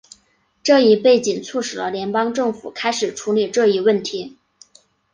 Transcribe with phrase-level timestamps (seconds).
[0.63, 4.35] 这一背景促使了联邦政府开始处理这一问题。